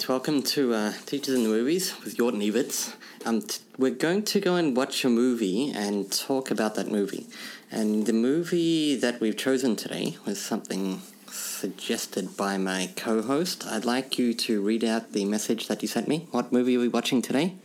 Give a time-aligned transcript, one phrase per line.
[0.00, 2.94] right, welcome to uh, Teachers in the Movies with Jordan Everts.
[3.26, 7.26] Um, t- we're going to go and watch a movie and talk about that movie.
[7.70, 13.66] And the movie that we've chosen today was something suggested by my co host.
[13.66, 16.28] I'd like you to read out the message that you sent me.
[16.30, 17.56] What movie are we watching today?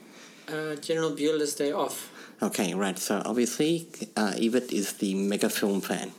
[0.49, 2.11] Uh, General Bueller's Day Off.
[2.41, 6.11] Okay, right, so obviously, uh, is the mega film fan.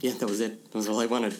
[0.00, 0.62] Yeah, that was it.
[0.72, 1.36] That was all I wanted.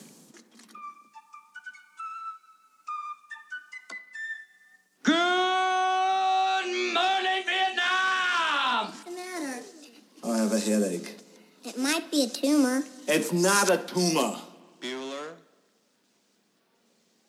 [10.67, 11.17] Headache.
[11.65, 12.83] It might be a tumor.
[13.07, 14.37] It's not a tumor.
[14.81, 15.29] Bueller.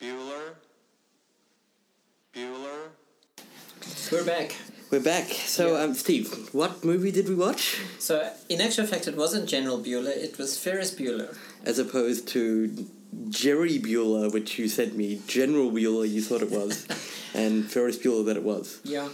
[0.00, 0.54] Bueller.
[2.34, 2.88] Bueller.
[4.10, 4.56] We're back.
[4.90, 5.24] We're back.
[5.26, 7.80] So, um, Steve, what movie did we watch?
[7.98, 11.36] So, in actual fact, it wasn't General Bueller, it was Ferris Bueller.
[11.64, 12.86] As opposed to
[13.28, 16.86] Jerry Bueller, which you sent me, General Bueller, you thought it was,
[17.34, 18.80] and Ferris Bueller that it was.
[18.84, 19.08] Yeah.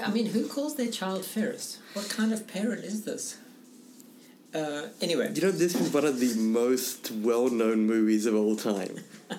[0.00, 1.78] I mean, who calls their child Ferris?
[1.94, 3.38] What kind of parent is this?
[4.52, 8.96] Uh, anyway, You know, this is one of the most well-known movies of all time.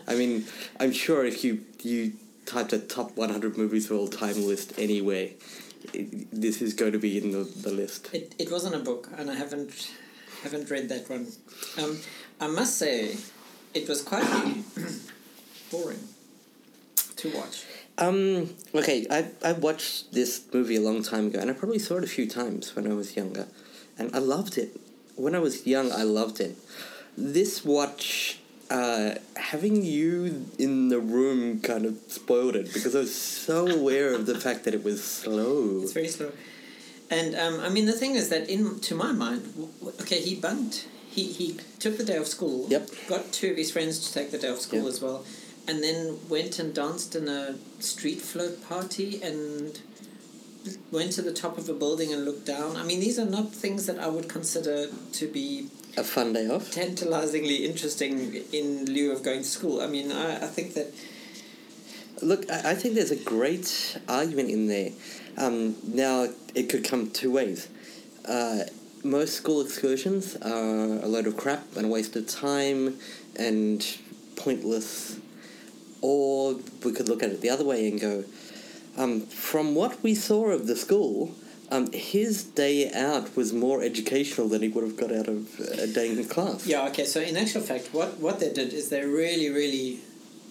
[0.07, 0.45] I mean,
[0.79, 2.13] I'm sure if you you
[2.45, 5.29] typed a top 100 movies of all time list anywhere,
[5.93, 8.09] it, this is going to be in the, the list.
[8.13, 9.91] it, it wasn't a book, and I haven't
[10.43, 11.27] haven't read that one.
[11.77, 11.99] Um,
[12.39, 13.17] I must say,
[13.73, 14.23] it was quite
[15.71, 15.99] boring
[17.17, 17.65] to watch.
[17.97, 21.97] Um, okay, I, I watched this movie a long time ago, and I probably saw
[21.97, 23.47] it a few times when I was younger,
[23.97, 24.79] and I loved it.
[25.15, 26.55] When I was young, I loved it.
[27.17, 33.13] This watch, uh, having you in the room kind of spoiled it because I was
[33.13, 35.81] so aware of the fact that it was slow.
[35.83, 36.31] It's very slow.
[37.09, 39.69] And um, I mean, the thing is that, in to my mind,
[40.01, 40.87] okay, he bunked.
[41.09, 42.67] He, he took the day off school.
[42.69, 42.89] Yep.
[43.09, 44.87] Got two of his friends to take the day off school Yep.
[44.87, 45.25] as well,
[45.67, 49.81] and then went and danced in a street float party and
[50.91, 52.75] went to the top of a building and looked down.
[52.75, 55.67] I mean, these are not things that I would consider to be
[55.97, 56.71] A fun day off.
[56.71, 59.81] tantalizingly interesting in lieu of going to school.
[59.81, 60.93] I mean, I, I think that
[62.21, 64.91] Look, I, I think there's a great argument in there.
[65.37, 67.67] Um, now, it could come two ways.
[68.27, 68.59] Uh,
[69.03, 72.99] most school excursions are a load of crap and a waste of time
[73.37, 73.97] and
[74.35, 75.19] pointless.
[76.01, 78.23] Or we could look at it the other way and go,
[78.97, 81.33] um, from what we saw of the school,
[81.71, 85.87] um, his day out was more educational than he would have got out of a
[85.87, 86.67] day in class.
[86.67, 89.99] Yeah, okay, so in actual fact, what, what they did is they really, really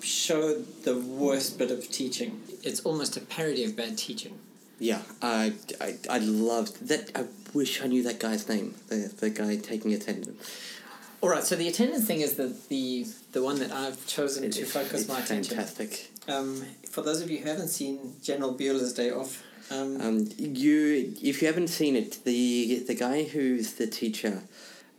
[0.02, 2.40] showed the worst bit of teaching.
[2.62, 4.38] It's almost a parody of bad teaching.
[4.78, 7.10] Yeah, I, I, I loved that.
[7.14, 8.74] I wish I knew that guy's name.
[8.88, 10.78] The, the guy taking attendance.
[11.20, 14.64] All right, so the attendance thing is the the, the one that I've chosen to
[14.64, 15.54] focus it's my attention.
[15.54, 16.10] Fantastic.
[16.30, 21.14] Um, for those of you who haven't seen General Bueller's Day Off, um, Um, you,
[21.22, 24.42] if you haven't seen it, the the guy who's the teacher,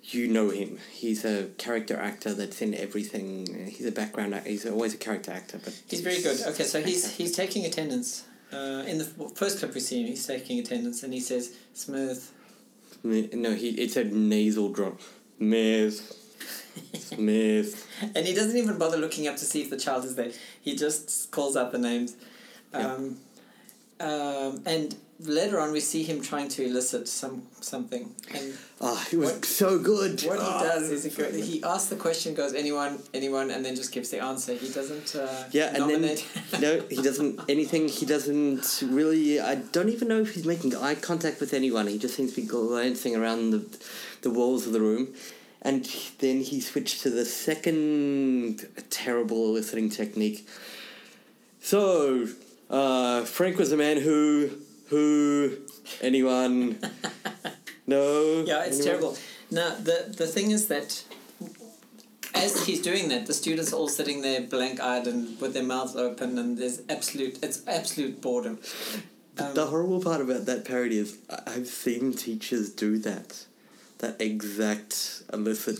[0.04, 0.80] you know him.
[0.92, 3.70] He's a character actor that's in everything.
[3.76, 4.50] He's a background actor.
[4.50, 6.42] He's always a character actor, but he's very good.
[6.42, 8.24] Okay, so he's he's taking attendance.
[8.52, 9.06] Uh, in the
[9.36, 12.22] first clip we see him, he's taking attendance, and he says, "Smooth."
[13.04, 15.00] No, he it's a nasal drop.
[15.38, 16.21] Smith.
[16.94, 17.88] Smith.
[18.16, 20.32] and he doesn't even bother looking up to see if the child is there.
[20.62, 22.16] He just calls out the names.
[22.74, 22.94] Yeah.
[22.94, 23.18] Um,
[24.00, 28.16] um, and later on, we see him trying to elicit some something.
[28.34, 28.54] And
[28.84, 30.24] Oh, it was What- so good.
[30.24, 33.76] what he Oh, does is he, he asks the question, goes anyone, anyone, and then
[33.76, 34.54] just gives the answer.
[34.56, 35.16] He doesn't.
[35.16, 36.26] Uh, Yeah, and nominate.
[36.50, 37.90] then no, he doesn't anything.
[37.90, 39.40] He doesn't really.
[39.40, 41.86] I don't even know if he's making eye contact with anyone.
[41.88, 43.62] He just seems to be glancing around the,
[44.24, 45.14] the walls of the room,
[45.62, 45.86] and
[46.20, 50.48] then he switched to the second terrible eliciting technique.
[51.62, 52.28] So,
[52.70, 54.50] uh, Frank was a man who,
[54.88, 55.58] who,
[56.02, 56.80] anyone,
[57.88, 58.44] no.
[58.46, 58.84] Yeah, it's anyone?
[58.86, 59.18] terrible.
[59.52, 61.04] Now the the thing is that
[62.34, 65.64] as he's doing that, the students are all sitting there blank eyed and with their
[65.64, 68.60] mouths open, and there's absolute it's absolute boredom.
[69.38, 73.46] Um, The horrible part about that parody is I've seen teachers do that.
[74.02, 75.78] That exact illicit.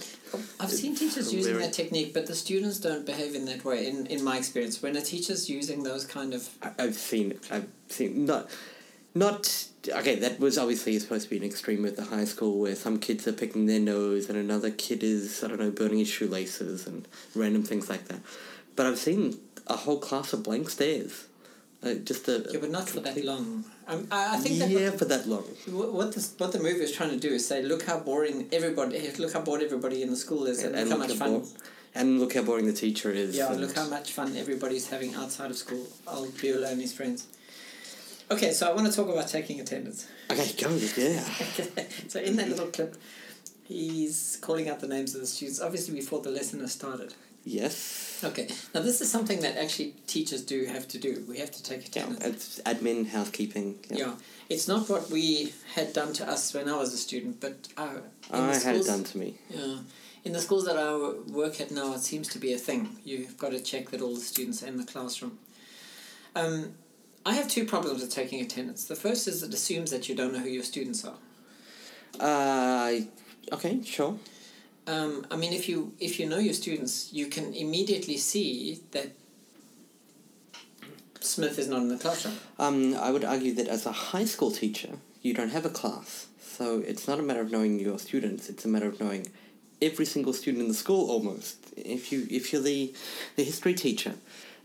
[0.60, 3.88] I've seen teachers using that technique, but the students don't behave in that way.
[3.88, 7.40] In in my experience, when a teacher's using those kind of I- I've seen.
[7.50, 8.48] I've seen not,
[9.16, 10.16] not okay.
[10.20, 13.28] That was obviously supposed to be an extreme at the high school where some kids
[13.28, 17.08] are picking their nose and another kid is I don't know burning his shoelaces and
[17.36, 18.20] random things like that.
[18.76, 21.26] But I've seen a whole class of blank stares.
[21.84, 23.66] Uh, just a yeah, but not for that long.
[23.88, 25.44] Um, I, I think that yeah what, for that long.
[25.66, 28.48] what what the what the movie is trying to do is say, look how boring
[28.52, 31.18] everybody, look how bored everybody in the school is, and, And look how look much
[31.18, 31.48] how fun
[31.96, 33.36] And look how boring the teacher is.
[33.36, 35.88] Yeah, and- look how much fun everybody's having outside of school.
[36.08, 37.26] I'll be alone, his friends.
[38.30, 40.08] Okay, so I want to talk about taking attendance.
[40.32, 41.20] Okay, go, yeah.
[42.08, 42.96] so in that little clip,
[43.64, 47.14] he's calling out the names of the students, obviously before the lesson has started.
[47.44, 48.22] Yes.
[48.24, 51.26] Okay, now this is something that actually teachers do have to do.
[51.28, 52.60] We have to take Yeah, attendance.
[52.60, 53.80] it's admin, housekeeping.
[53.90, 54.14] Yeah.
[54.48, 57.98] it's not what we had done to us when I was a student, but uh,
[58.32, 59.36] in I the had it done to me.
[59.50, 59.78] Yeah,
[60.24, 60.94] in the schools that I
[61.32, 62.98] work at now, it seems to be a thing.
[63.04, 65.40] You've got to check that all the students are in the classroom.
[66.36, 66.74] Um,
[67.26, 68.86] I have two problems with taking attendance.
[68.86, 71.18] The first is it assumes that you don't know who your students are.
[72.20, 73.00] Uh,
[73.52, 74.18] okay, sure.
[74.88, 79.12] Um, I mean, if you if you know your students, you can immediately see that
[81.20, 82.36] Smith is not in the classroom.
[82.58, 86.28] Um, I would argue that as a high school teacher, you don't have a class.
[86.42, 89.28] So it's not a matter of knowing your students, it's a matter of knowing
[89.82, 91.58] every single student in the school almost.
[91.78, 92.94] If you if you're the
[93.36, 94.16] the history teacher,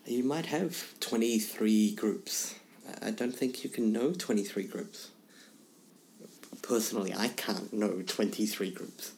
[0.07, 2.55] you might have 23 groups.
[3.03, 5.11] I don't think you can know 23 groups.
[6.63, 9.13] Personally, I can't know 23 groups.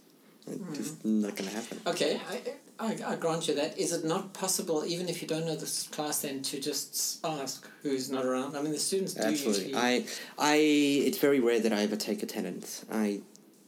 [0.50, 1.80] It's just not going to happen.
[1.86, 3.78] Okay, I, I, I grant you that.
[3.78, 7.68] Is it not possible, even if you don't know this class, then to just ask
[7.82, 8.56] who's not around?
[8.56, 9.64] I mean, the students do Absolutely.
[9.64, 9.74] usually.
[9.76, 10.04] I,
[10.38, 12.84] I, it's very rare that I ever take attendance.
[12.90, 13.20] I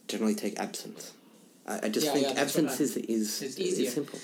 [0.09, 1.13] generally take absence.
[1.67, 3.91] I, I just Yeah, think yeah, absence is, is, is easier.
[3.91, 4.19] simple.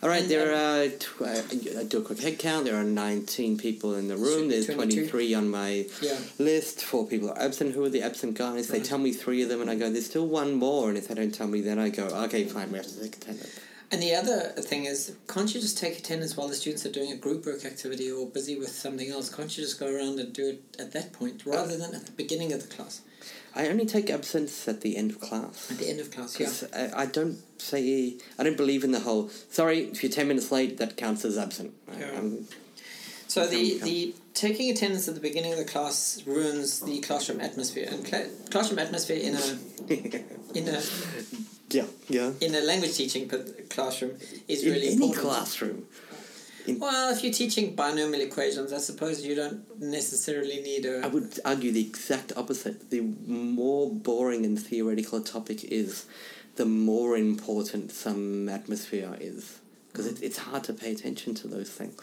[0.00, 2.66] All right, And, there um, are, tw- uh, I do a quick head count.
[2.66, 4.48] There are 19 people in the room.
[4.48, 5.08] There's 22.
[5.08, 6.16] 23 on my Yeah.
[6.38, 6.82] list.
[6.84, 7.74] Four people are absent.
[7.74, 8.68] Who are the absent guys?
[8.68, 8.86] They Right.
[8.86, 10.88] tell me three of them, and I go, there's still one more.
[10.88, 13.16] And if they don't tell me, then I go, okay, fine, we have to take
[13.16, 13.50] attendance.
[13.90, 17.10] And the other thing is, can't you just take attendance while the students are doing
[17.10, 19.30] a group work activity or busy with something else?
[19.30, 22.12] Can't you just go around and do it at that point rather than at the
[22.12, 23.00] beginning of the class,
[23.58, 25.70] I only take absence at the end of class.
[25.70, 26.38] at the end of class?
[26.38, 26.90] Yeah.
[26.96, 29.28] I, I don't say I don't believe in the whole.
[29.50, 31.74] Sorry, if you're ten minutes late, that counts as absent.
[31.98, 32.06] Yeah.
[32.14, 32.46] I'm-
[33.26, 37.88] So the, the taking attendance at the beginning of the class ruins the classroom atmosphere,
[37.90, 39.46] and cla- classroom atmosphere in a
[40.58, 40.80] in a
[41.70, 42.30] yeah, yeah.
[42.40, 43.28] in a language teaching
[43.68, 44.12] classroom
[44.46, 45.20] is In really any important.
[45.26, 45.78] classroom.
[46.76, 51.04] Well, if you're teaching binomial equations, I suppose you don't necessarily need a.
[51.04, 52.90] I would argue the exact opposite.
[52.90, 56.06] The more boring and theoretical a topic is,
[56.56, 59.60] the more important some atmosphere is.
[59.90, 62.02] Because it, it's hard to pay attention to those things.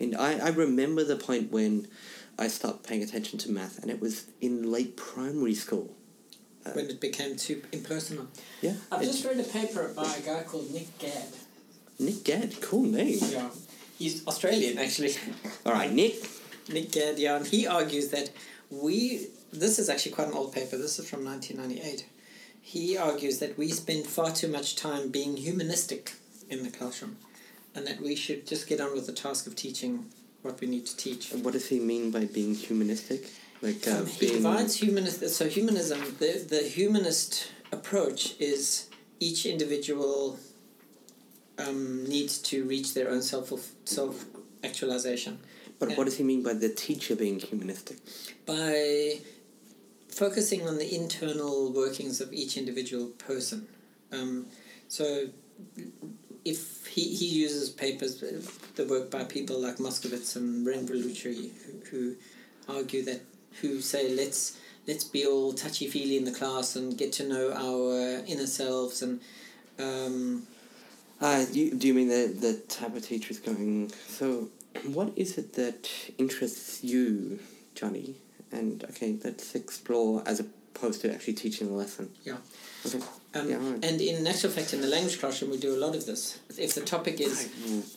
[0.00, 1.86] And I, I remember the point when
[2.38, 5.94] I stopped paying attention to math, and it was in late primary school.
[6.66, 8.26] Uh, when it became too impersonal.
[8.60, 8.74] Yeah.
[8.90, 11.28] I've just read a paper by a guy called Nick Gadd.
[11.98, 13.18] Nick Gadd, cool name.
[13.20, 13.48] Yeah.
[14.02, 15.14] He's Australian, actually.
[15.66, 16.14] All right, Nick.
[16.68, 18.30] Nick Gadd, he argues that
[18.68, 19.28] we.
[19.52, 20.76] This is actually quite an old paper.
[20.76, 22.06] This is from 1998.
[22.60, 26.14] He argues that we spend far too much time being humanistic
[26.50, 27.16] in the classroom,
[27.76, 30.06] and that we should just get on with the task of teaching
[30.42, 31.30] what we need to teach.
[31.30, 33.30] What does he mean by being humanistic?
[33.60, 35.28] Like uh, Um, he being divides humanist.
[35.30, 38.88] So humanism, the the humanist approach is
[39.20, 40.40] each individual
[41.62, 43.52] um, needs to reach their own self
[43.84, 44.24] self
[44.64, 45.38] actualization
[45.78, 47.96] But what does he mean by the teacher being humanistic?
[48.46, 49.18] by
[50.08, 53.66] focusing on the internal workings of each individual person.
[54.12, 54.46] Um,
[54.88, 55.26] so
[56.44, 58.22] if he, he uses papers,
[58.74, 62.16] the work by people like Moskowitz and Rinvolucri, who, who
[62.68, 63.22] argue that,
[63.60, 67.52] who say let's let's be all touchy feely in the class and get to know
[67.52, 69.20] our inner selves and
[69.78, 70.46] um,
[71.22, 74.48] Uh, you, do you mean the, the type of teacher is going, so
[74.86, 75.88] what is it that
[76.18, 77.38] interests you,
[77.76, 78.16] Johnny?
[78.50, 82.10] And, okay, let's explore as opposed to actually teaching the lesson.
[82.24, 82.36] Yeah.
[82.84, 82.98] Okay.
[83.34, 83.84] Um, Yeah, right.
[83.84, 86.40] And in actual fact, in the language classroom, we do a lot of this.
[86.58, 87.48] If the topic is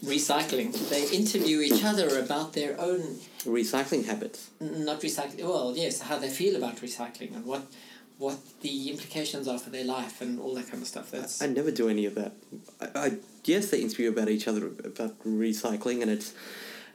[0.05, 3.01] recycling, they interview each other about their own,
[3.43, 4.51] Recycling habits.
[4.61, 7.63] n- not recycling, well, yes, how they feel about recycling and what
[8.17, 11.11] what the implications are for their life and all that kind of stuff.
[11.11, 12.33] That's I never do any of that.
[12.79, 13.11] I, I
[13.43, 16.33] yes, they interview about each other about recycling, and it's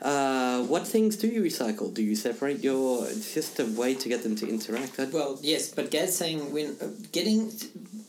[0.02, 1.92] uh, what things do you recycle?
[1.92, 3.06] Do you separate your?
[3.06, 4.98] It's just a way to get them to interact.
[4.98, 7.52] I, well, yes, but Gadd's saying when uh, getting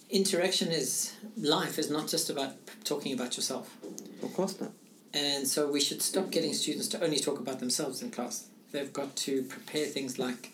[0.09, 2.53] interaction is life is not just about
[2.83, 3.75] talking about yourself.
[4.23, 4.71] of course not.
[5.13, 8.47] And so we should stop getting students to only talk about themselves in class.
[8.71, 10.51] They've got to prepare things like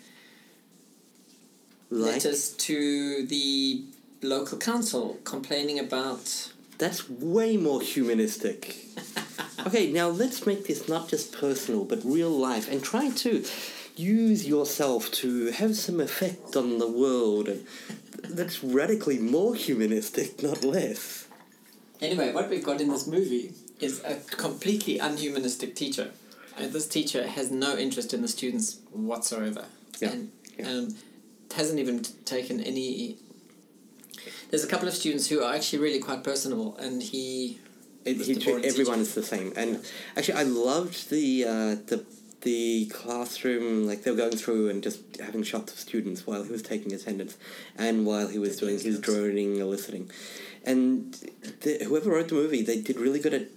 [1.90, 3.84] Like letters to the
[4.22, 6.52] local council complaining about.
[6.78, 8.78] that's way more humanistic.
[9.68, 13.44] okay, now let's make this not just personal but real life, and try to
[13.96, 17.50] use yourself to have some effect on the world.
[18.24, 21.28] That's radically more humanistic, not less.
[22.02, 26.12] Anyway, what we've got in this movie is a completely unhumanistic teacher.
[26.58, 29.66] And this teacher has no interest in the students whatsoever.
[30.00, 30.70] Yeah, And yeah.
[30.70, 30.96] Um,
[31.56, 33.18] hasn't even taken any.
[34.50, 37.60] There's a couple of students who are actually really quite personable, and he.
[38.06, 39.84] It, he treat, everyone is the same, and
[40.16, 42.06] actually, I loved the uh, the
[42.42, 43.86] the classroom.
[43.86, 46.94] Like they were going through and just having shots of students while he was taking
[46.94, 47.38] attendance,
[47.78, 50.10] and while he was doing his droning, eliciting,
[50.64, 51.14] and
[51.62, 53.48] the, whoever wrote the movie, they did really good at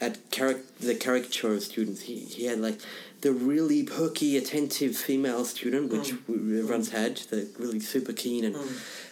[0.00, 2.02] at charac- the caricature of students.
[2.02, 2.78] He he had like
[3.26, 6.60] the really perky, attentive female student, which Mm.
[6.60, 8.56] everyone's had, the really super keen and.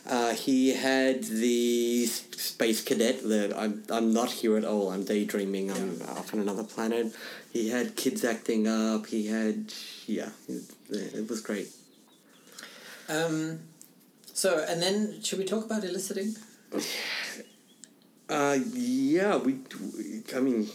[0.07, 4.91] Uh, he had the space cadet that I'm, I'm not here at all.
[4.93, 5.71] I'm daydreaming.
[5.77, 7.07] I'm off on another planet.
[7.57, 9.07] He had kids acting up.
[9.07, 9.73] He had
[10.07, 11.69] yeah, it, was great.
[13.09, 13.61] Um,
[14.35, 16.37] so, and then should we talk about eliciting?
[18.29, 19.53] Uh, yeah, we.
[20.37, 20.69] I mean,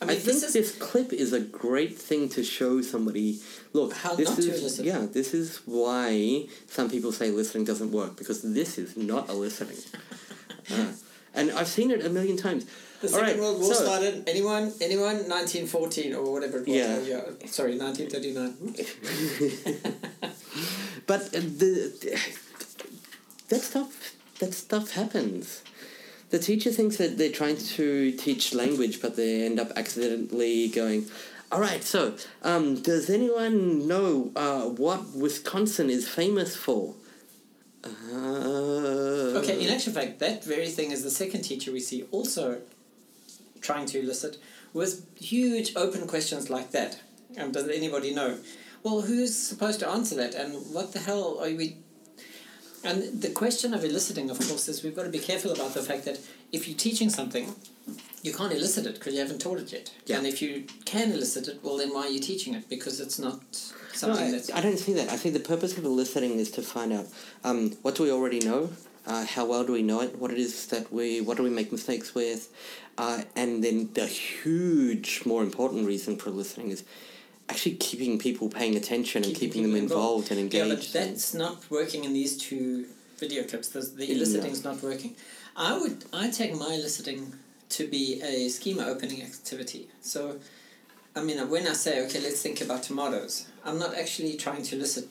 [0.00, 3.40] I I, think this is- this clip is a great thing to show somebody.
[3.72, 5.06] Look, How this not to is yeah.
[5.10, 9.78] This is why some people say listening doesn't work because this is not eliciting.
[10.72, 10.92] uh,
[11.34, 12.66] and I've seen it a million times.
[13.00, 14.28] The Second right, World War so- started.
[14.28, 14.72] Anyone?
[14.80, 15.28] Anyone?
[15.28, 16.76] Nineteen fourteen or whatever it was.
[16.76, 16.98] Yeah.
[17.00, 17.46] Yeah.
[17.46, 18.54] Sorry, nineteen thirty nine.
[21.06, 22.18] But uh, the
[23.48, 25.62] that stuff that stuff happens.
[26.30, 31.06] The teacher thinks that they're trying to teach language, but they end up accidentally going.
[31.52, 36.94] All right, so um, does anyone know uh, what Wisconsin is famous for?
[37.84, 37.88] Uh,
[39.38, 42.60] Okay, in actual fact, that very thing is the second teacher we see also
[43.60, 44.38] trying to elicit
[44.72, 47.00] with huge open questions like that.
[47.38, 48.38] Um, does anybody know?
[48.82, 50.34] Well, who's supposed to answer that?
[50.34, 51.76] And what the hell are we?
[52.86, 55.82] And the question of eliciting, of course, is we've got to be careful about the
[55.82, 56.18] fact that
[56.52, 57.54] if you're teaching something,
[58.22, 59.92] you can't elicit it because you haven't taught it yet.
[60.06, 60.18] Yeah.
[60.18, 62.68] And if you can elicit it, well, then why are you teaching it?
[62.68, 64.52] Because it's not No, something I, that's.
[64.52, 65.10] I don't see that.
[65.10, 67.06] I think the purpose of eliciting is to find out
[67.44, 68.70] um, what do we already know,
[69.06, 71.50] uh, how well do we know it, what it is that we, what do we
[71.50, 72.52] make mistakes with,
[72.98, 76.84] uh, and then the huge, more important reason for listening is
[77.48, 80.92] actually keeping people paying attention and keeping, them people involved and Yeah, engaged.
[80.92, 82.86] but and- that's not working in these two
[83.18, 83.68] video clips.
[83.68, 85.14] The, the eliciting is not working.
[85.56, 87.32] I would I take my eliciting
[87.70, 89.88] to be a schema opening activity.
[90.02, 90.38] So,
[91.14, 94.76] I mean, when I say okay, let's think about tomatoes, I'm not actually trying to
[94.76, 95.08] elicit.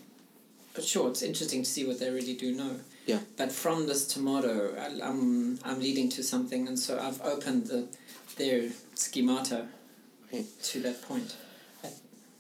[0.76, 2.80] But sure, it's interesting to see what they really do know.
[3.08, 3.20] Yeah.
[3.38, 7.88] But from this tomato, I, I'm I'm leading to something, and so I've opened the
[8.36, 9.68] their schemata
[10.28, 10.44] Okay.
[10.64, 11.36] to that point.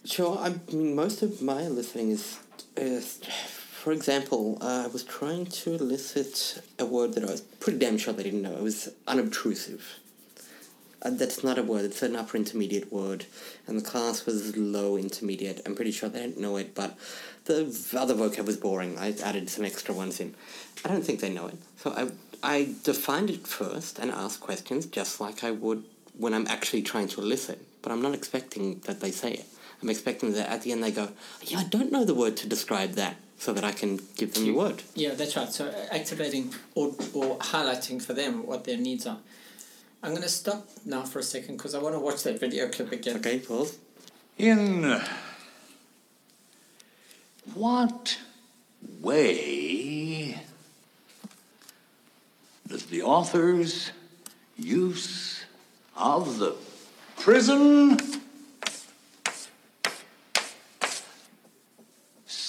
[0.06, 0.38] Sure.
[0.38, 2.38] I mean, most of my listening is,
[2.78, 3.20] is
[3.72, 7.98] for example, uh, I was trying to elicit a word that I was pretty damn
[7.98, 8.56] sure they didn't know.
[8.56, 9.84] It was unobtrusive.
[11.02, 11.86] Uh, that's not a word.
[11.86, 13.26] It's an upper intermediate word,
[13.66, 15.62] and the class was low intermediate.
[15.66, 16.96] I'm pretty sure they didn't know it, but
[17.46, 19.00] the other vocab was boring.
[19.00, 20.36] I added some extra ones in.
[20.84, 21.58] I don't think they know it.
[21.78, 22.12] So I
[22.44, 25.84] I defined it first and asked questions just like I would
[26.16, 27.60] when I'm actually trying to elicit.
[27.82, 29.46] But I'm not expecting that they say it.
[29.82, 31.10] I'm expecting that at the end they go,
[31.41, 34.46] "Yeah, I don't know the word to describe that," so that I can give them
[34.46, 34.84] the word.
[34.96, 35.51] Yeah, that's right.
[35.51, 39.20] So activating or, or highlighting for them what their needs are.
[40.01, 42.70] I'm going to stop now for a second because I want to watch that video
[42.70, 43.17] clip again.
[43.17, 43.77] Okay, pause.
[44.38, 45.01] In
[47.53, 48.20] what
[49.01, 50.41] way
[52.67, 53.91] does the author's
[54.58, 55.46] use
[55.96, 56.55] of the
[57.17, 57.98] prison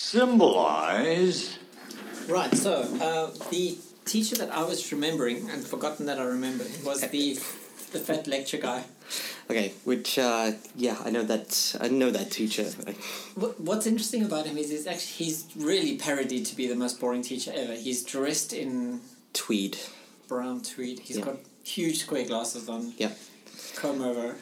[0.06, 1.58] symbolize
[2.28, 7.00] Right, so uh, the teacher that I was remembering and forgotten that I remembered was
[7.02, 7.34] the
[7.92, 8.82] the fat lecture guy.
[9.48, 12.64] Okay, which uh, yeah, I know that I know that teacher.
[13.36, 16.98] What, what's interesting about him is he's actually he's really parodied to be the most
[17.00, 17.74] boring teacher ever.
[17.74, 19.00] He's dressed in
[19.32, 19.76] Tweed.
[20.28, 20.98] brown tweed.
[21.00, 21.26] He's Yeah.
[21.26, 23.12] got huge square glasses on, Yeah.
[23.76, 24.36] Comb over.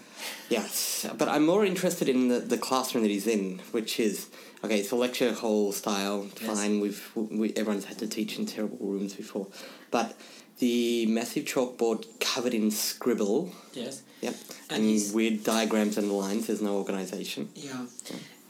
[0.49, 4.29] Yes, but I'm more interested in the, the classroom that he's in, which is
[4.63, 4.79] okay.
[4.79, 6.29] It's a lecture hall style.
[6.41, 6.59] Yes.
[6.59, 9.49] Fine, we've we, everyone's had to teach in terrible rooms before,
[9.91, 10.17] but
[10.59, 13.53] the massive chalkboard covered in scribble.
[13.73, 14.03] Yes.
[14.21, 14.37] Yep,
[14.71, 16.47] And and, weird diagrams and lines.
[16.47, 17.51] There's no organization.
[17.55, 17.85] Yeah.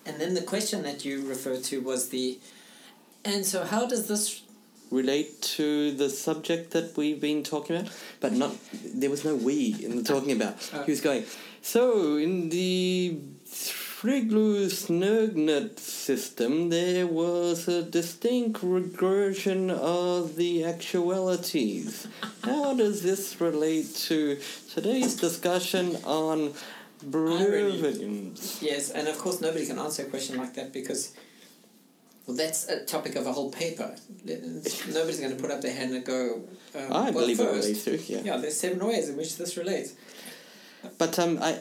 [0.07, 2.39] And then the question that you referred to was the.
[3.25, 4.43] And so, how does this.
[4.95, 8.53] Relate to the subject that we've been talking about, but not.
[8.73, 10.55] There was no we in the talking about.
[10.73, 10.85] Uh.
[10.85, 11.25] He was going.
[11.63, 13.19] So in the
[14.05, 22.07] Friglu's Nergnet system, there was a distinct regression of the actualities.
[22.43, 24.39] How does this relate to
[24.75, 26.53] today's discussion on
[27.03, 28.59] Brevins?
[28.61, 31.15] Yes, and of course nobody can answer a question like that because,
[32.27, 33.95] well, that's a topic of a whole paper.
[34.25, 36.43] Nobody's going to put up their hand and go.
[36.75, 38.23] Um, I believe it first, relates to, yeah.
[38.25, 39.95] Yeah, there's seven ways in which this relates.
[40.99, 41.59] But um, I,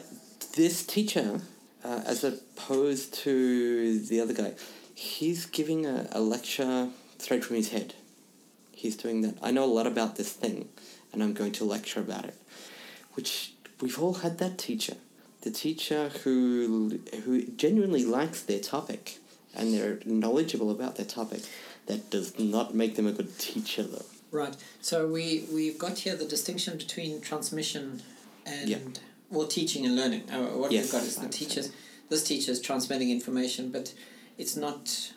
[0.56, 1.40] this teacher,
[1.84, 4.54] uh, as opposed to the other guy,
[4.94, 7.94] he's giving a, a lecture straight from his head.
[8.72, 9.36] He's doing that.
[9.42, 10.68] I know a lot about this thing,
[11.12, 12.36] and I'm going to lecture about it.
[13.14, 14.96] Which we've all had that teacher,
[15.42, 19.18] the teacher who who genuinely likes their topic,
[19.56, 21.42] and they're knowledgeable about their topic.
[21.86, 24.06] That does not make them a good teacher, though.
[24.30, 24.56] Right.
[24.80, 28.02] So we we've got here the distinction between transmission
[28.46, 28.78] and Yeah.
[29.30, 30.28] well, teaching and learning.
[30.30, 31.70] Uh, what Yes, we've got is the teachers.
[32.08, 33.92] This teacher is transmitting information, but
[34.38, 35.12] it's not.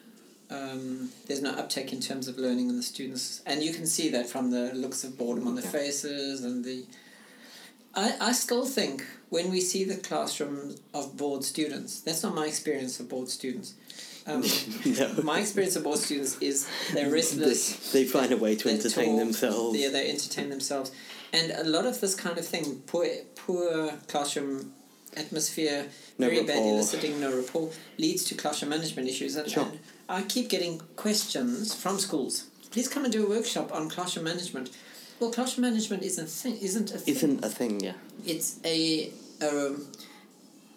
[0.49, 4.09] Um, there's no uptake in terms of learning in the students, and you can see
[4.09, 6.85] that from the looks of boredom on their faces and the.
[7.95, 12.45] I, I still think when we see the classroom of bored students, that's not my
[12.45, 13.73] experience of bored students.
[14.27, 14.43] Um,
[14.85, 15.23] no.
[15.23, 17.91] my experience of bored students is they're restless.
[17.93, 19.79] they find a way to entertain talk, themselves.
[19.79, 20.91] Yeah, they entertain themselves,
[21.33, 24.73] and a lot of this kind of thing, poor, poor classroom
[25.15, 26.73] atmosphere, No very bad rapport.
[26.73, 29.35] eliciting, no rapport, leads to classroom management issues.
[29.35, 29.63] And, Sure.
[29.63, 29.79] and
[30.09, 32.47] I keep getting questions from schools.
[32.71, 34.69] Please come and do a workshop on classroom management.
[35.19, 37.15] Well, classroom management isn't thing, isn't a thing.
[37.15, 37.93] Isn't a thing, yeah.
[38.25, 39.75] It's a, a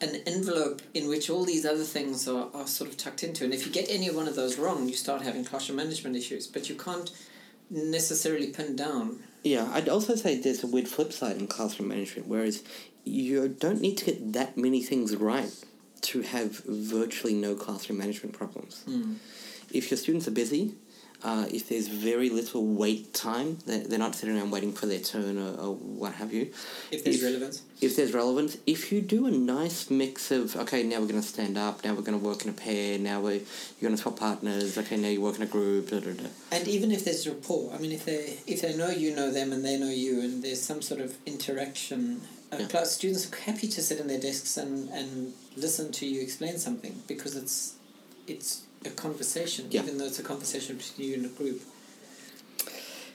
[0.01, 3.45] an envelope in which all these other things are, are sort of tucked into.
[3.45, 6.47] And if you get any one of those wrong, you start having classroom management issues.
[6.47, 7.11] But you can't
[7.71, 12.29] necessarily pin down Yeah, I'd also say there's a weird flip side in classroom management,
[12.29, 12.63] whereas
[13.05, 15.53] you don't need to get that many things right
[16.03, 18.83] to have virtually no classroom management problems.
[18.85, 19.15] Hmm.
[19.73, 20.75] If your students are busy,
[21.23, 25.01] uh, if there's very little wait time, they're, they're not sitting around waiting for their
[25.01, 26.51] turn or, or what have you.
[26.91, 27.63] if there's relevance.
[27.81, 31.27] If there's relevance, if you do a nice mix of, okay, now we're going to
[31.27, 34.01] stand up, now we're going to work in a pair, now we're, you're going to
[34.01, 36.29] swap partners, okay, now you work in a group, da, da, da.
[36.53, 39.53] And even if there's rapport, I mean, if they if they know you know them
[39.53, 42.21] and they know you, and there's some sort of interaction,
[42.53, 42.67] uh, Yeah.
[42.67, 46.59] class students are happy to sit in their desks and, and listen to you explain
[46.59, 47.75] something because it's
[48.27, 49.83] it's a conversation, Yeah.
[49.83, 51.61] even though it's a conversation between you and a group.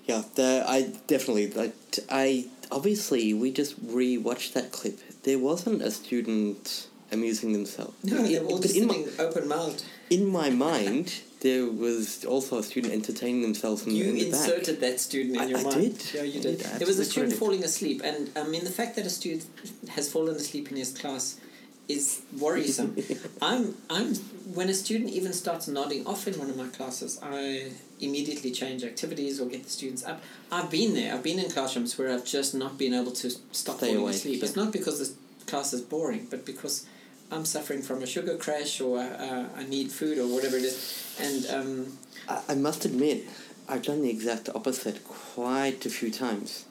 [0.06, 1.52] Yeah, the, I definitely.
[1.60, 1.72] I,
[2.10, 5.00] I obviously we just re-watched that clip.
[5.24, 7.94] There wasn't a student amusing themselves.
[8.04, 9.84] No, they're all just in my, sitting open mouthed.
[10.12, 14.42] in my mind, there was also a student entertaining themselves in, You in the back.
[14.42, 15.98] inserted that student in I- your I mind.
[15.98, 16.14] did.
[16.14, 16.58] Yeah, you I did.
[16.60, 16.68] did.
[16.80, 19.48] There was a student falling asleep, and um, I mean the fact that a student
[19.90, 21.40] has fallen asleep in his class
[21.88, 22.96] is worrisome.
[23.42, 24.16] I'm I'm
[24.54, 28.84] when a student even starts nodding off in one of my classes, I immediately change
[28.84, 30.22] activities or get the students up.
[30.52, 31.14] I've been there.
[31.14, 34.16] I've been in classrooms where I've just not been able to stop Stay falling awake,
[34.16, 34.44] asleep.
[34.44, 36.86] It's not because the class is boring, but because
[37.32, 41.16] I'm suffering from a sugar crash or uh, I need food or whatever it is,
[41.20, 41.98] and um,
[42.30, 43.26] I, I must admit,
[43.68, 46.66] I've done the exact opposite quite a few times.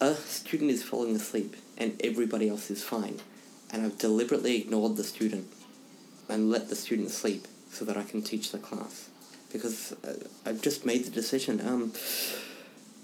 [0.00, 3.20] A student is falling asleep and everybody else is fine,
[3.74, 5.48] and I've deliberately ignored the student
[6.28, 9.10] and let the student sleep so that I can teach the class.
[9.52, 10.14] Because uh,
[10.46, 11.60] I've just made the decision.
[11.60, 11.92] Um,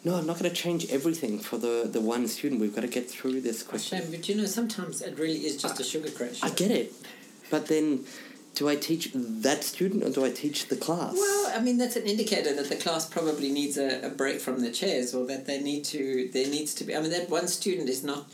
[0.05, 2.61] no, I'm not going to change everything for the, the one student.
[2.61, 3.99] We've got to get through this quickly.
[3.99, 4.11] shame.
[4.13, 6.41] But you know, sometimes it really is just a sugar crash.
[6.43, 6.93] I get it,
[7.51, 8.05] but then,
[8.55, 11.15] do I teach that student or do I teach the class?
[11.15, 14.61] Well, I mean that's an indicator that the class probably needs a, a break from
[14.61, 16.31] the chairs, or that they need to.
[16.33, 16.97] There needs to be.
[16.97, 18.27] I mean, that one student is not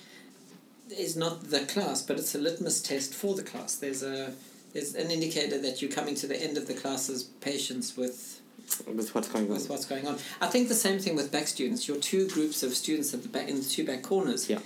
[0.90, 3.76] is not the class, but it's a litmus test for the class.
[3.76, 4.32] There's a
[4.72, 8.40] there's an indicator that you're coming to the end of the class's patience with
[8.86, 9.52] with what's going on.
[9.52, 10.18] with what's going on.
[10.40, 11.86] I think the same thing with back students.
[11.88, 14.50] Your two groups of students at the back in the two back corners.
[14.50, 14.58] Yeah.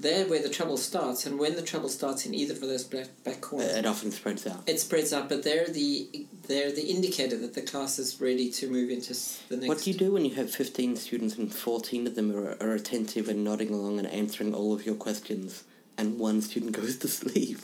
[0.00, 3.08] They're where the trouble starts, and when the trouble starts in either of those back
[3.22, 4.62] back corners, It often spreads out.
[4.66, 8.70] it spreads out, but they're the they're the indicator that the class is ready to
[8.70, 9.12] move into
[9.50, 9.68] the next.
[9.68, 12.72] What do you do when you have 15 students and 14 of them are, are
[12.72, 15.64] attentive and nodding along and answering all of your questions,
[15.98, 17.58] and one student goes to sleep?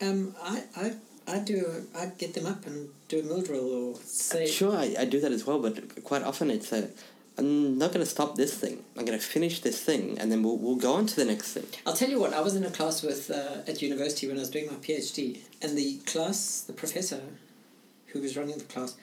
[0.00, 0.92] Um, I, I,
[1.26, 1.86] I do.
[1.96, 4.46] I get them up and do a mill drill or say.
[4.46, 6.88] Sure, I, I do that as well, but quite often it's a.
[7.38, 8.82] I'm not going to stop this thing.
[8.96, 11.52] I'm going to finish this thing, and then we'll, we'll go on to the next
[11.52, 11.66] thing.
[11.86, 12.34] I'll tell you what.
[12.34, 15.38] I was in a class with uh, at university when I was doing my PhD,
[15.62, 17.22] and the class, the professor,
[18.08, 18.96] who was running the class,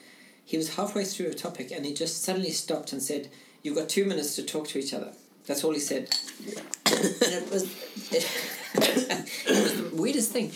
[0.43, 3.29] he was halfway through a topic, and he just suddenly stopped and said,
[3.63, 5.13] "You've got two minutes to talk to each other."
[5.47, 6.09] That's all he said.
[6.45, 7.63] and it was.
[8.77, 10.51] It, it was the weirdest thing.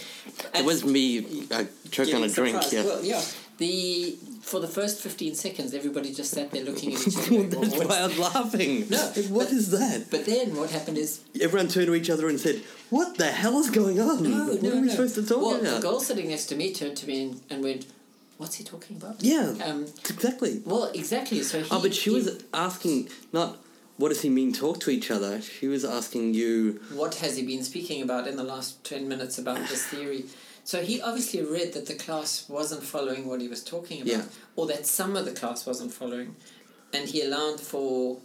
[0.54, 2.62] It was me uh, choking on a drink.
[2.70, 2.84] Yeah.
[2.84, 3.22] Well, yeah.
[3.60, 7.30] The for the first fifteen seconds, everybody just sat there looking at each other.
[7.30, 8.90] going, That's "Well, why I what's-" laughing.
[8.90, 10.10] No, Like, what but- is that?
[10.10, 13.60] But then what happened is Everyone turned to each other and said, "What the hell
[13.60, 14.24] is going on?
[14.24, 14.92] no, what no, are we no.
[14.96, 17.42] supposed to talk well, about?" the girl sitting next to me turned to me and,
[17.50, 17.86] and went,
[18.38, 20.62] "What's he talking about?" Yeah, Um, exactly.
[20.66, 21.44] well, exactly.
[21.44, 23.58] So he, Oh, but she he- was asking not
[23.98, 25.42] what does he mean talk to each other.
[25.42, 26.80] She was asking you.
[26.94, 30.24] what has he been speaking about in the last 10 minutes about this theory?
[30.64, 34.24] So he obviously read that the class wasn't following what he was talking about, Yeah.
[34.56, 36.36] or that some of the class wasn't following,
[36.94, 38.20] and he allowed for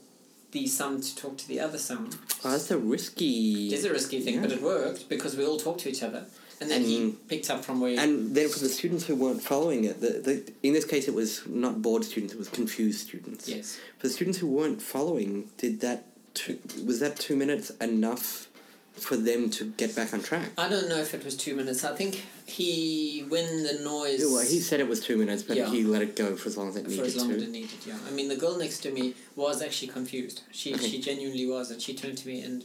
[0.53, 2.11] the some to talk to the other some.
[2.45, 3.69] Oh, that's a risky.
[3.69, 6.25] It is a risky thing, but it worked because we all talked to each other,
[6.61, 7.99] and then he picked up from where.
[7.99, 11.15] And then for the students who weren't following it, the, the, in this case it
[11.15, 13.49] was not bored students, it was confused students.
[13.49, 18.49] yes, For the students who weren't following, did that two, was that two minutes enough
[18.95, 20.51] for them to get back on track?
[20.57, 21.85] I don't know if it was two minutes.
[21.85, 24.21] I think he when the noise.
[24.21, 25.69] Yeah, well, he said it was two minutes, but Yeah.
[25.71, 27.37] he let it go for as long as it for needed For as long to.
[27.37, 27.79] as it needed.
[27.87, 30.43] Yeah, I mean the girl next to me was actually confused.
[30.53, 30.89] She Okay.
[30.91, 32.65] she genuinely was, and she turned to me and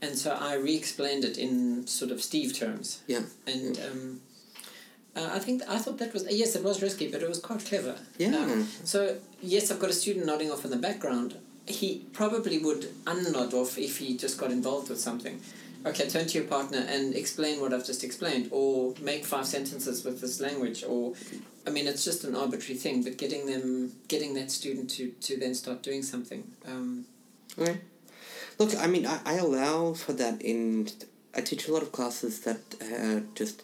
[0.00, 3.00] and so I re-explained it in sort of Steve terms.
[3.08, 3.22] Yeah.
[3.46, 4.20] And um,
[5.16, 7.64] uh, I think I thought that was yes, it was risky, but it was quite
[7.64, 7.96] clever.
[8.18, 8.36] Yeah.
[8.36, 11.34] Um, so yes, I've got a student nodding off in the background.
[11.66, 15.40] He probably would unnod off if he just got involved with something.
[15.86, 20.04] Okay, turn to your partner and explain what I've just explained, or make five sentences
[20.04, 21.14] with this language, or
[21.66, 25.38] I mean, it's just an arbitrary thing, but getting them, getting that student to, to
[25.38, 26.50] then start doing something.
[26.66, 27.06] Um,
[27.58, 27.80] Okay.
[28.58, 30.88] Look, I mean, I, I allow for that in.
[31.34, 33.62] I teach a lot of classes that uh, just.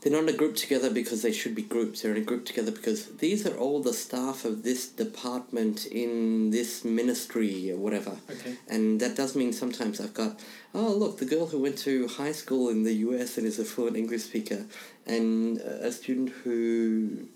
[0.00, 2.00] They're not in a group together because they should be groups.
[2.00, 6.50] They're in a group together because these are all the staff of this department in
[6.50, 8.16] this ministry or whatever.
[8.30, 8.56] okay.
[8.66, 10.40] And that does mean sometimes I've got,
[10.74, 13.64] oh, look, the girl who went to high school in the US and is a
[13.64, 14.64] fluent English speaker,
[15.06, 17.26] and a student who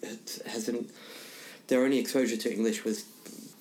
[0.46, 0.90] hasn't,
[1.66, 3.04] their only exposure to English was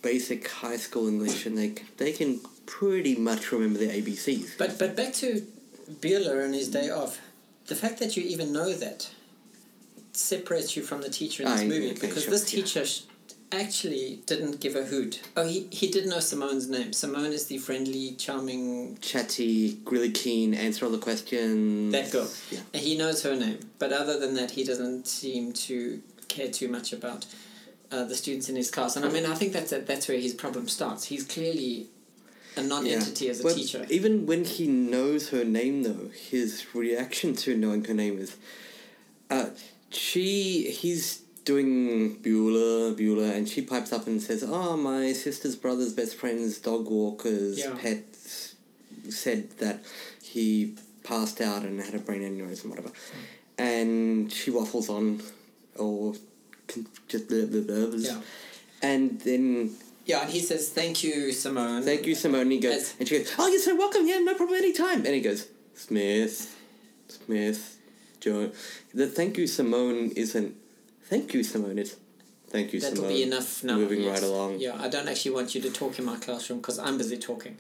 [0.01, 4.57] basic high school English, and they, they can pretty much remember the ABCs.
[4.57, 5.45] But but back to
[5.99, 7.19] Bueller and his day off.
[7.67, 9.09] The fact that you even know that
[10.11, 13.01] separates you from the teacher in this movie okay, because sure, this teacher sh-
[13.51, 15.21] actually didn't give a hoot.
[15.35, 16.93] Oh, he, he did know Simone's name.
[16.93, 18.97] Simone is the friendly, charming.
[19.01, 21.91] Chatty, really keen, answer all the questions.
[21.93, 22.29] That girl.
[22.51, 22.59] Yeah.
[22.73, 26.93] He knows her name, but other than that, he doesn't seem to care too much
[26.93, 27.25] about
[27.91, 28.95] uh, the students in his class.
[28.95, 31.05] And I mean, I think that's that's where his problem starts.
[31.05, 31.87] He's clearly
[32.55, 33.85] a non-entity as a Well, teacher.
[33.89, 38.35] Even when he knows her name, though, his reaction to knowing her name is,
[39.29, 39.49] uh,
[39.89, 45.93] she he's doing Bueller, Bueller, and she pipes up and says, "Oh, my sister's brother's
[45.93, 47.75] best friend's dog walker's Yeah.
[47.75, 48.03] pet
[49.09, 49.83] said that
[50.21, 52.91] he passed out and had a brain aneurysm, whatever,"
[53.57, 55.21] and she waffles on,
[55.77, 56.15] or
[57.07, 57.85] just blah blah blah.
[57.87, 57.97] blah.
[57.99, 58.21] Yeah.
[58.81, 62.41] And then Yeah, and he says, "Thank you, Simone." Thank you, Simone.
[62.41, 62.95] And he goes, Yes.
[62.99, 64.05] and she goes, "Oh, you're so welcome.
[64.07, 64.57] Yeah, no problem.
[64.57, 66.55] Anytime." And he goes, "Smith,
[67.07, 67.77] Smith,
[68.19, 68.51] Joe."
[68.93, 70.55] The thank you, Simone, isn't
[71.05, 71.77] thank you, Simone.
[71.79, 71.95] It's
[72.53, 73.11] thank you, That'll Simone.
[73.11, 73.75] be enough now.
[73.75, 74.13] Moving yes.
[74.13, 74.59] right along.
[74.59, 77.57] Yeah, I don't actually want you to talk in my classroom because I'm busy talking.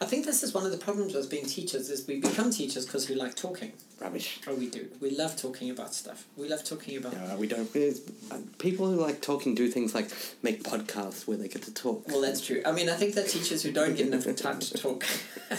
[0.00, 2.86] I think this is one of the problems with being teachers is we become teachers
[2.86, 3.72] because we like talking.
[3.98, 4.40] Rubbish.
[4.46, 4.88] Oh, we do.
[5.00, 6.26] We love talking about stuff.
[6.36, 7.14] We love talking about.
[7.14, 7.74] No, we don't.
[7.74, 10.10] Uh, People who like talking do things like
[10.42, 12.06] make podcasts where they get to talk.
[12.08, 12.60] Well, that's true.
[12.64, 15.04] I mean, I think that teachers who don't get enough time to talk.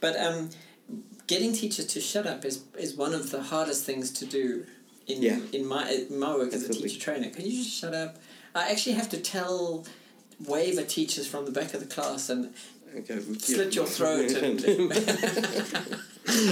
[0.00, 0.48] but um,
[1.26, 4.64] getting teachers to shut up is, is one of the hardest things to do
[5.06, 5.38] in Yeah.
[5.52, 7.30] in my in my work as a teacher trainer.
[7.30, 8.16] Can you just shut up?
[8.54, 9.86] I actually have to tell
[10.46, 12.52] wave at teachers from the back of the class and
[12.94, 14.60] Okay, slit your throat and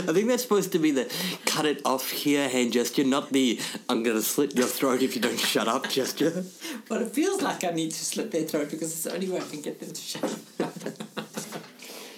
[0.09, 1.05] I think that's supposed to be the
[1.45, 3.61] cut it off here hand gesture, not the
[3.91, 6.45] I'm gonna slit your throat if you don't shut up gesture.
[6.89, 9.39] but it feels like I need to slit their throat because it's the only way
[9.39, 10.39] I can get them to shut up.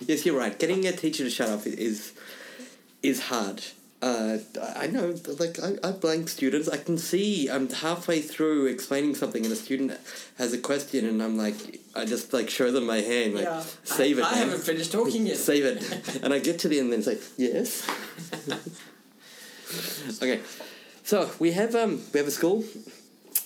[0.07, 0.59] Yes, you're right.
[0.59, 2.13] Getting a teacher to shut up is
[3.03, 3.63] is hard.
[4.03, 4.39] Uh,
[4.75, 6.69] I know, like I, I blank students.
[6.69, 9.93] I can see I'm halfway through explaining something, and a student
[10.39, 13.63] has a question, and I'm like, I just like show them my hand, like yeah,
[13.85, 14.25] save I, it.
[14.25, 15.37] I haven't finished talking yet.
[15.37, 17.89] Save it, and I get to the end and say yes.
[20.21, 20.41] okay,
[21.05, 22.65] so we have um we have a school.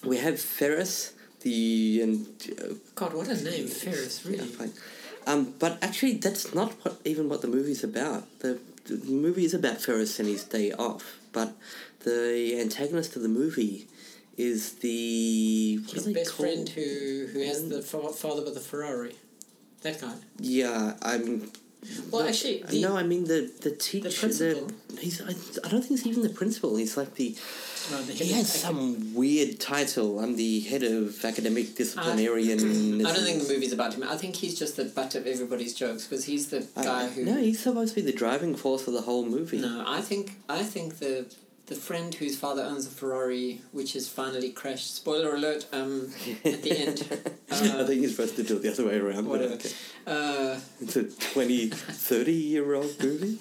[0.05, 2.27] We have Ferris, the and
[2.59, 4.25] uh, God, what a name, Ferris!
[4.25, 4.39] Really.
[4.39, 4.73] yeah, fine.
[5.27, 8.25] Um, but actually, that's not what even what the movie's about.
[8.39, 8.59] The,
[8.89, 11.55] the movie is about Ferris and his day off, but
[12.01, 13.89] the antagonist of the movie
[14.37, 16.49] is the His best called?
[16.49, 19.17] friend who who has the father with the Ferrari.
[19.83, 20.15] That guy.
[20.39, 21.51] Yeah, I'm.
[22.11, 24.11] Well, actually, the, no, I mean the the teacher.
[24.11, 24.71] principal.
[24.99, 25.21] he's.
[25.21, 25.35] I,
[25.67, 26.77] I don't think he's even the principal.
[26.77, 27.37] He's like the.
[27.91, 30.21] no, the He has some weird title.
[30.21, 33.05] I'm the head of academic uh, disciplinarian.
[33.07, 34.05] I don't think the movie's about him.
[34.05, 37.25] I think he's just the butt of everybody's jokes because he's the guy who.
[37.25, 39.59] No, he's supposed to be the driving force of the whole movie.
[39.59, 41.27] No, I think I think the
[41.67, 44.95] the friend whose father owns a Ferrari, which has finally crashed.
[44.95, 45.67] Spoiler alert!
[45.73, 46.11] Um,
[46.45, 47.07] at the end,
[47.51, 49.25] I uh, think you're supposed to do it the other way around.
[49.25, 49.55] but whatever.
[49.55, 49.71] okay.
[50.07, 53.39] Uh, It's a 20, 30 year old movie?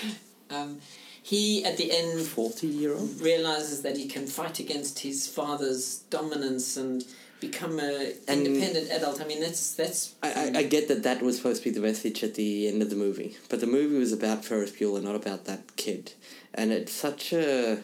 [0.50, 0.80] um,
[1.22, 3.20] he at the end 40 year old?
[3.20, 7.04] realizes that he can fight against his father's dominance and
[7.46, 9.20] become a And- independent adult.
[9.20, 10.14] I mean, that's that's.
[10.22, 12.80] I, I, I get that that was supposed to be the message at the end
[12.82, 16.12] of the movie, but the movie was about Ferris Bueller, not about that kid.
[16.54, 17.78] And it's such a.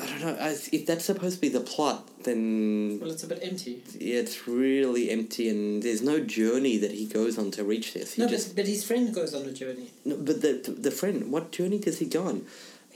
[0.00, 3.26] I don't know, I, if that's supposed to be the plot, then well, it's a
[3.26, 3.82] bit empty.
[3.98, 8.14] Yeah, it's really empty and there's no journey that he goes on to reach this.
[8.14, 8.50] He No, just.
[8.50, 9.90] but, but his friend goes on a journey.
[10.04, 10.52] No, but the,
[10.86, 12.46] the friend, what journey does he go on?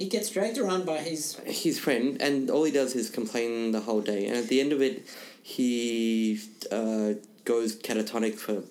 [0.02, 1.36] He gets dragged around by his.
[1.46, 4.26] his friend, and all he does is complain the whole day.
[4.26, 5.06] And at the end of it,
[5.44, 6.40] he
[6.72, 7.10] uh,
[7.44, 8.64] goes catatonic for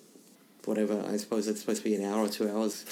[0.66, 1.02] whatever.
[1.08, 2.84] I suppose it's supposed to be an hour or two hours.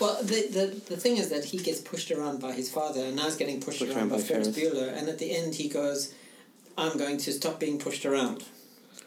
[0.00, 3.14] Well, the, the the thing is that he gets pushed around by his father, and
[3.14, 4.74] now he's getting pushed, Pushed around, around by, by Ferris Ferris.
[4.74, 4.88] Bueller.
[4.98, 6.12] And at the end, he goes,
[6.76, 8.42] "I'm going to stop being pushed around,"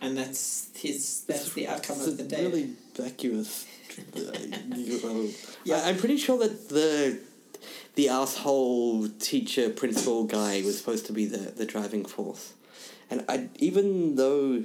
[0.02, 1.24] and that's his.
[1.28, 2.46] That's the outcome It's of the a day.
[2.46, 3.66] really vacuous.
[4.16, 4.20] uh,
[4.76, 5.30] you know.
[5.66, 5.82] Yeah.
[5.84, 7.20] I, I'm pretty sure that the
[7.96, 12.54] the asshole teacher principal guy was supposed to be the, the driving force,
[13.10, 14.64] and I even though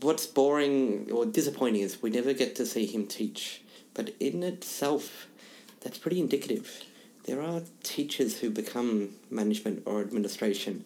[0.00, 5.26] what's boring or disappointing is we never get to see him teach, but in itself,
[5.80, 6.84] that's pretty indicative.
[7.24, 10.84] There are teachers who become management or administration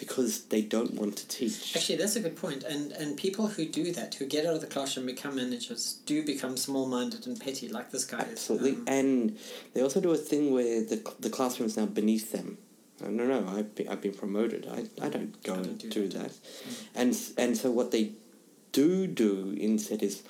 [0.00, 1.76] because they don't want to teach.
[1.76, 2.62] Actually, that's a good point.
[2.64, 5.98] And and people who do that, who get out of the classroom, and become managers,
[6.06, 8.78] do become small-minded and petty, like this guy Absolutely, is.
[8.78, 9.38] Um, and
[9.74, 12.56] they also do a thing where the the classroom is now beneath them.
[12.98, 13.46] Don't know.
[13.56, 14.66] I've been, I've been promoted.
[14.66, 16.32] I, I don't go I don't and do that.
[16.32, 16.34] that,
[16.94, 18.12] and and so what they
[18.72, 20.22] do do instead is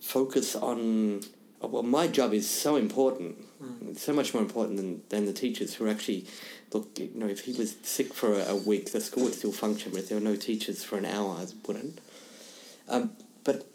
[0.00, 1.20] focus on.
[1.62, 3.88] oh, Well, my job is so important, Hmm.
[3.90, 6.26] It's so much more important than, than the teachers who are actually
[6.72, 6.98] look.
[6.98, 9.92] You know, if he was sick for a, a week, the school would still function.
[9.92, 12.00] But if there were no teachers for an hour, it wouldn't.
[12.88, 13.12] Um,
[13.44, 13.66] but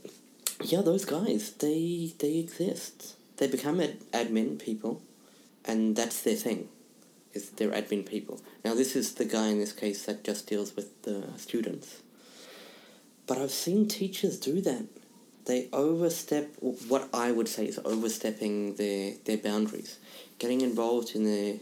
[0.63, 3.15] yeah, those guys, they they exist.
[3.37, 5.01] They become ad- admin people,
[5.65, 6.69] and that's their thing.
[7.33, 8.41] Is they're admin people.
[8.63, 12.03] Now this is the guy in this case that just deals with the students.
[13.25, 14.85] But I've seen teachers do that.
[15.45, 19.97] They overstep what I would say is overstepping their their boundaries,
[20.39, 21.55] getting involved in their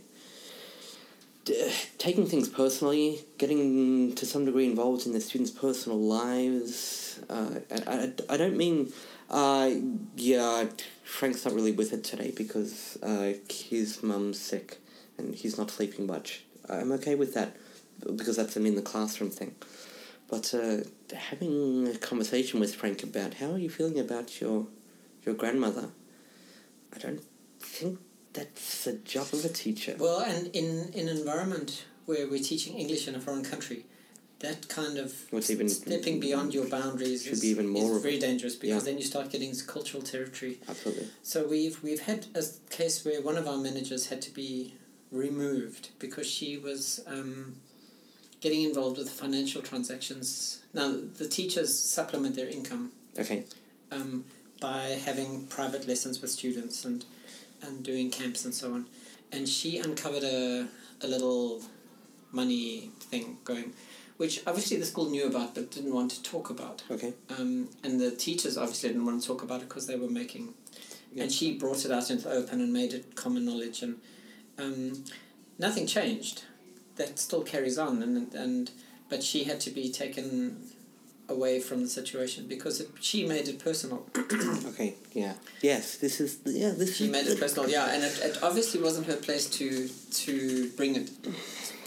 [1.46, 7.20] d- taking things personally, getting to some degree involved in the students' personal lives.
[7.30, 8.92] Uh, I, I, I don't mean,
[9.30, 9.72] uh,
[10.16, 10.66] yeah,
[11.04, 14.78] Frank's not really with it today because uh, his mum's sick
[15.18, 16.44] and he's not sleeping much.
[16.70, 17.56] I'm okay with that
[18.00, 19.56] because that's an in the classroom thing.
[20.32, 20.78] But uh,
[21.14, 24.66] having a conversation with Frank about how are you feeling about your
[25.26, 25.90] your grandmother,
[26.96, 27.22] I don't
[27.60, 28.00] think
[28.32, 29.98] that's the job of a teacher.
[30.00, 33.86] Well, and in in an environment where we're teaching English in a foreign country,
[34.40, 35.14] that kind of
[35.50, 38.92] even- stepping beyond your boundaries Should is, be even more is very dangerous because yeah.
[38.92, 40.60] then you start getting into cultural territory.
[40.70, 41.08] Absolutely.
[41.24, 44.76] So we've we've had a case where one of our managers had to be
[45.12, 47.58] removed because she was um,
[48.42, 50.62] getting involved with financial transactions.
[50.74, 53.44] Now the teachers supplement their income Okay.
[53.92, 54.26] um,
[54.60, 57.06] by having private lessons with students and
[57.62, 58.86] and doing camps and so on.
[59.32, 60.68] And she uncovered a
[61.02, 61.62] a little
[62.32, 63.74] money thing going,
[64.18, 66.84] which obviously the school knew about but didn't want to talk about.
[66.90, 67.14] Okay.
[67.38, 70.54] Um, and the teachers obviously didn't want to talk about it because they were making.
[71.14, 71.24] Yeah.
[71.24, 73.98] And she brought it out into the open and made it common knowledge, and
[74.58, 75.04] um,
[75.60, 76.44] nothing changed.
[77.02, 78.72] That still carries on, and and
[79.12, 80.26] but she had to be taken
[81.36, 84.00] away from the situation because it, she made it personal.
[84.72, 84.94] Okay.
[85.14, 85.34] Yeah.
[85.62, 85.84] Yes.
[86.04, 86.32] This is.
[86.46, 86.74] Yeah.
[86.82, 87.12] This she is.
[87.12, 89.68] made it personal, yeah, and it, it obviously wasn't her place to
[90.26, 90.34] to
[90.78, 91.08] bring it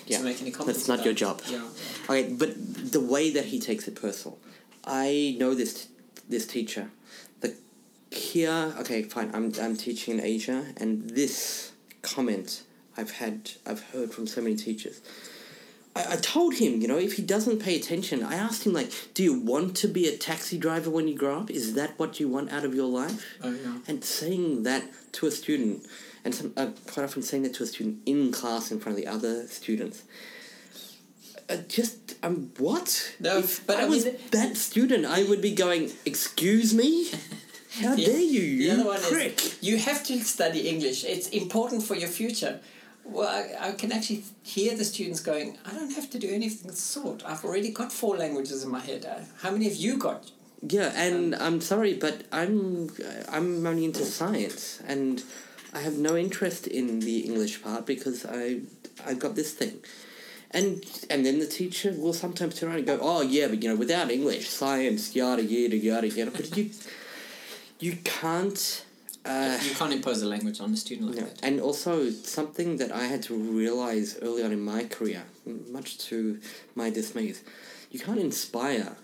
[0.07, 0.19] Yeah.
[0.19, 0.79] to make any comments.
[0.79, 1.37] That's not about your job.
[1.57, 2.09] Yeah.
[2.11, 2.51] Okay, but
[2.97, 4.37] the way that he takes it personal,
[4.85, 5.89] I know this
[6.29, 6.85] this teacher.
[7.41, 7.49] The
[8.11, 9.29] here, okay, fine.
[9.37, 11.73] I'm I'm teaching in Asia, and this
[12.03, 12.49] comment
[12.97, 15.01] I've had I've heard from so many teachers.
[15.97, 18.91] I, I told him, you know, if he doesn't pay attention, I asked him like,
[19.15, 21.51] do you want to be a taxi driver when you grow up?
[21.51, 23.25] Is that what you want out of your life?
[23.43, 23.79] Oh yeah.
[23.89, 25.87] And saying that to a student,
[26.25, 29.05] and some, uh, quite often saying that to a student in class in front of
[29.05, 30.03] the other students.
[31.49, 33.15] Uh, just um, what?
[33.21, 37.11] No, if but I, I was mean- that student, I would be going, "Excuse me."
[37.83, 39.45] How The- dare you, The you other one prick!
[39.45, 41.05] is you have to study English.
[41.05, 42.61] It's important for your future.
[43.05, 46.71] Well, I, I can actually hear the students going, I don't have to do anything
[46.71, 47.23] of the sort.
[47.25, 49.05] I've already got four languages in my head.
[49.05, 50.31] Uh, How many have you got?
[50.67, 52.91] Yeah, and Um, I'm sorry, but I'm
[53.29, 55.23] I'm only into science, and
[55.75, 58.61] I have no interest in the English part because I
[59.07, 59.77] I've got this thing,
[60.51, 63.69] and and then the teacher will sometimes turn around and go, oh yeah, but you
[63.69, 66.31] know, without English, science, yada yada yada yada.
[66.31, 66.71] But you
[67.79, 68.85] you can't.
[69.25, 71.25] Uh, you can't impose a language on a student like no.
[71.25, 71.43] that.
[71.43, 75.25] And also something that I had to realize early on in my career,
[75.71, 76.41] much to
[76.75, 77.43] my dismay, is
[77.91, 78.97] you can't inspire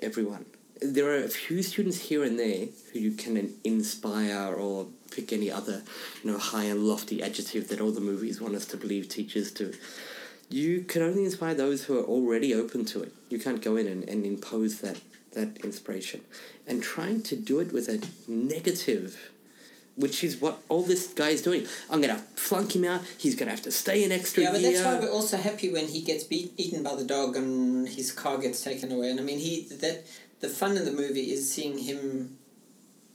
[0.00, 0.46] everyone.
[0.80, 5.50] There are a few students here and there who you can inspire or pick any
[5.50, 5.82] other,
[6.22, 9.50] you know, high and lofty adjective that all the movies want us to believe teachers
[9.50, 9.74] do.
[10.48, 13.12] You can only inspire those who are already open to it.
[13.28, 15.00] You can't go in and, and impose that,
[15.32, 16.22] that inspiration.
[16.66, 19.30] And trying to do it with a negative
[19.96, 21.66] which is what all this guy is doing.
[21.90, 23.02] I'm gonna flunk him out.
[23.18, 24.50] He's gonna have to stay an extra year.
[24.50, 24.72] Yeah, but year.
[24.72, 28.12] that's why we're also happy when he gets beat, eaten by the dog and his
[28.12, 29.10] car gets taken away.
[29.10, 30.04] And I mean, he that
[30.40, 32.38] the fun in the movie is seeing him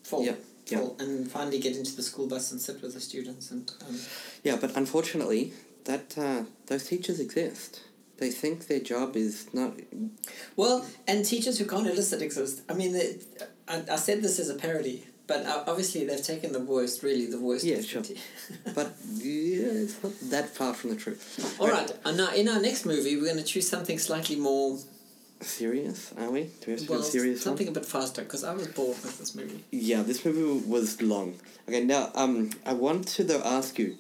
[0.03, 0.33] fall, Yeah,
[0.67, 0.77] yeah.
[0.79, 3.51] fall and finally get into the school bus and sit with the students.
[3.51, 3.99] And um,
[4.43, 5.53] Yeah, but unfortunately,
[5.85, 7.81] that uh, those teachers exist.
[8.17, 9.73] They think their job is not.
[10.55, 12.61] well, and teachers who can't elicit exist.
[12.69, 13.17] I mean, they,
[13.67, 17.25] I, I said this as a parody, but uh, obviously they've taken the worst, really
[17.25, 17.63] the worst.
[17.65, 18.03] Yeah, sure.
[18.75, 21.55] But yeah, it's not that far from the truth.
[21.59, 24.77] All right, and now in our next movie, we're going to choose something slightly more
[25.41, 26.13] Serious?
[26.17, 26.43] Are we?
[26.43, 27.43] Do we have to well, do serious one?
[27.43, 29.63] something a bit faster because I was bored with this movie.
[29.69, 31.35] Yeah, this movie was long.
[31.67, 33.97] Okay, now um, I want to though ask you.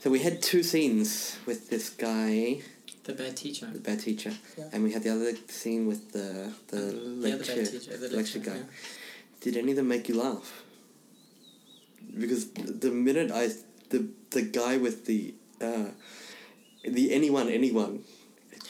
[0.00, 2.62] So we had two scenes with this guy,
[3.04, 3.66] The bad teacher.
[3.66, 4.70] the bad teacher, Yeah.
[4.72, 8.38] and we had the other scene with the the the other lecture, teacher, the lecture
[8.38, 8.56] lecturer, guy.
[8.56, 8.64] yeah.
[9.42, 10.62] Did any of them make you laugh?
[12.18, 13.48] Because the minute I
[13.90, 15.86] the the guy with the uh,
[16.84, 18.04] the anyone anyone.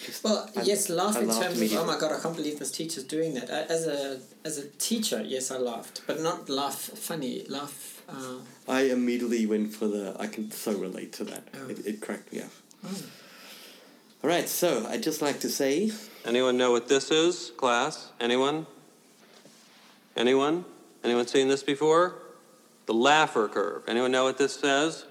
[0.07, 2.59] just- Well, I- yes, laugh I in terms of oh my god, I can't believe
[2.59, 3.49] this teacher's doing that.
[3.51, 8.03] As a as a teacher, yes, I laughed, but not laugh funny, laugh.
[8.09, 10.17] Uh, I immediately went for the.
[10.19, 11.49] I can so relate to that.
[11.55, 11.69] Oh.
[11.69, 12.51] It, it cracked me up.
[14.23, 15.91] All right, so I'd just like to say
[16.25, 18.13] Anyone know what this is, class?
[18.21, 18.67] Anyone?
[20.17, 20.65] Anyone?
[21.05, 22.15] Anyone seen this before?
[22.87, 23.85] The Laffer curve.
[23.89, 25.07] Anyone know what this says?